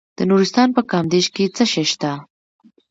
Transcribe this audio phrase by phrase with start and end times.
[0.17, 2.11] د نورستان په کامدیش کې څه شی شته؟